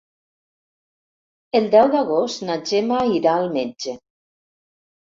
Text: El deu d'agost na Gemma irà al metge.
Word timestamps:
El 1.61 1.69
deu 1.77 1.91
d'agost 1.97 2.45
na 2.49 2.59
Gemma 2.73 3.07
irà 3.21 3.39
al 3.43 3.51
metge. 3.61 3.97